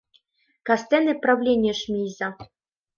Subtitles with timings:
[0.67, 2.29] —Кастене правленийыш мийза.